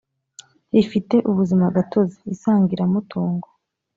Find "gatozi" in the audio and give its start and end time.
1.75-2.17